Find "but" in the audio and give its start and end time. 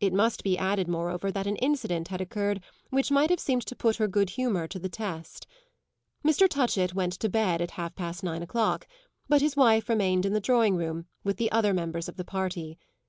9.28-9.40